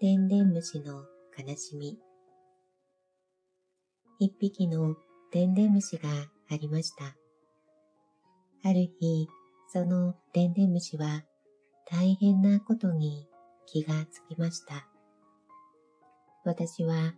[0.00, 1.98] でんでん虫の悲しみ。
[4.20, 4.94] 一匹の
[5.32, 6.08] でんでん虫が
[6.48, 7.16] ありました。
[8.62, 9.26] ある日、
[9.72, 11.24] そのでんでん虫は
[11.90, 13.26] 大変なことに
[13.66, 14.86] 気がつきました。
[16.44, 17.14] 私は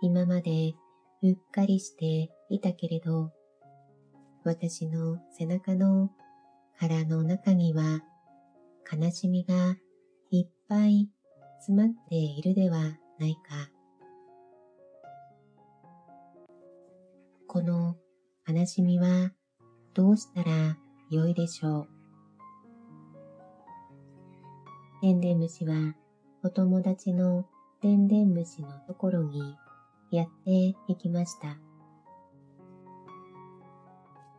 [0.00, 0.74] 今まで
[1.24, 3.32] うっかりしていたけれど、
[4.44, 6.12] 私の背中の
[6.76, 8.02] 腹の中には
[8.88, 9.74] 悲しみが
[10.30, 11.08] いっぱい
[11.60, 12.78] 詰まっているでは
[13.18, 13.70] ないか。
[17.46, 17.96] この
[18.48, 19.32] 悲しみは
[19.92, 20.78] どうしたら
[21.10, 21.88] よいでしょう。
[25.02, 25.94] でんでん虫は
[26.42, 27.44] お友達の
[27.82, 29.56] でんでん虫のところに
[30.10, 30.50] やって
[30.88, 31.58] いきました。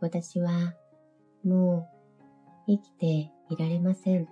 [0.00, 0.72] 私は
[1.44, 1.88] も
[2.66, 4.26] う生きていられません。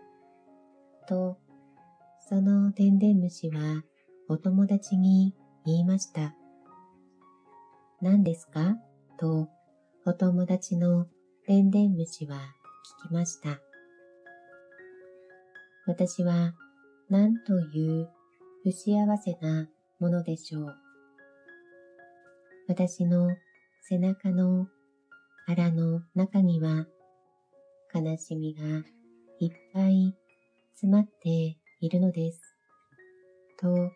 [1.07, 1.37] と、
[2.31, 3.83] そのでんでん虫は
[4.29, 5.35] お友達に
[5.67, 6.37] 言いました。
[8.01, 8.77] 何ですか？
[9.19, 9.49] と、
[10.07, 11.09] お友達の
[11.49, 12.37] でんでん虫は
[13.05, 13.59] 聞きました。
[15.89, 16.55] 私は
[17.09, 18.09] 何という
[18.63, 20.77] 不幸せなものでしょう。
[22.69, 23.35] 私の
[23.89, 24.69] 背中の
[25.49, 26.87] 腹の中には
[27.93, 28.85] 悲しみが
[29.41, 30.15] いっぱい
[30.75, 32.41] 詰まっているのです。
[33.59, 33.93] と、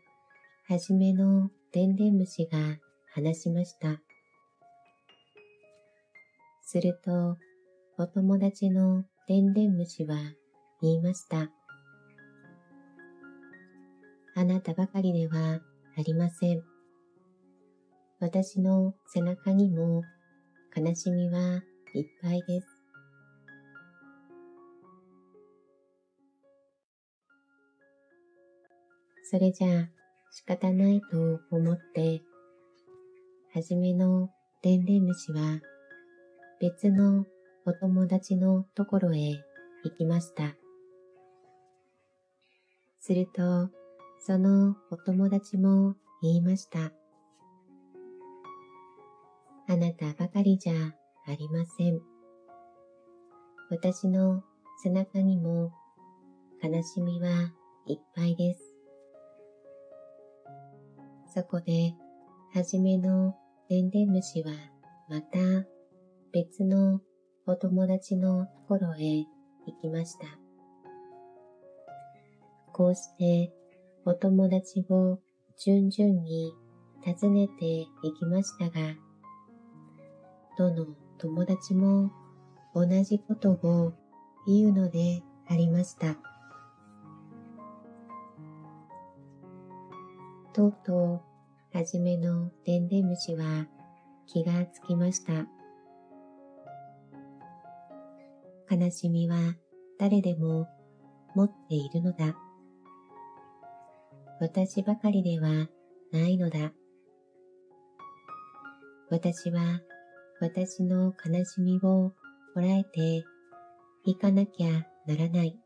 [0.69, 2.59] はじめのでんでん虫が
[3.15, 4.01] 話しました。
[6.63, 7.37] すると、
[7.99, 10.17] お友達のでんでん虫は
[10.81, 11.51] 言いました。
[14.35, 15.61] あなたばかりでは
[15.97, 16.63] ありません。
[18.19, 20.03] 私の背中にも
[20.75, 21.63] 悲しみは
[21.95, 22.74] いっぱいです。
[29.31, 29.91] それじゃあ
[30.31, 32.23] 仕方ないと思って、
[33.55, 34.29] はじめの
[34.63, 35.61] でんでん虫は
[36.61, 37.25] 別の
[37.65, 39.43] お友達のところへ
[39.85, 40.57] 行きました。
[43.01, 43.71] すると、
[44.21, 46.93] そのお友達も言いました。
[49.67, 52.01] あなたばかりじゃありません。
[53.71, 54.43] 私の
[54.83, 55.73] 背中にも
[56.63, 57.53] 悲しみは
[57.87, 58.74] いっぱいです。
[61.35, 61.97] そこで、
[62.55, 63.35] はじめの
[63.69, 64.53] でんでん虫は
[65.09, 65.39] また
[66.33, 67.01] 別の
[67.45, 69.27] お友達のところへ行
[69.81, 70.27] きました。
[72.73, 73.53] こうして
[74.05, 75.19] お友達を
[75.59, 76.53] 順々に
[77.05, 78.95] 訪ねていきましたが、
[80.57, 80.87] どの
[81.19, 82.13] 友達も
[82.77, 83.93] 同じことを
[84.47, 86.34] 言うのでありました。
[90.55, 90.95] とうと
[91.75, 93.67] う、はじめのでんでん虫は
[94.27, 95.33] 気がつきました。
[98.71, 99.57] 悲しみは
[99.99, 100.69] 誰でも
[101.35, 102.37] 持っているのだ。
[104.41, 105.69] 私ばかりでは
[106.13, 106.73] ないのだ。
[109.11, 109.81] 私は
[110.41, 112.13] 私の悲しみを
[112.55, 113.25] こらえて
[114.05, 115.64] いかなきゃならない。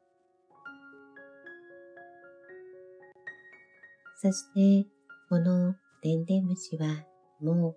[4.20, 4.88] そして、
[5.28, 7.04] このでんでん虫は
[7.40, 7.76] もう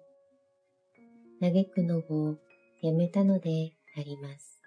[1.40, 2.38] 嘆くのを
[2.82, 4.61] やめたのであります。